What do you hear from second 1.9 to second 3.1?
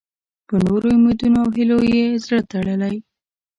یې زړه تړلی.